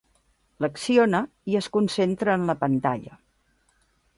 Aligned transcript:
L'acciona 0.63 1.19
i 1.53 1.57
es 1.61 1.67
concentra 1.77 2.39
en 2.41 2.49
la 2.53 2.57
pantalla. 2.65 3.15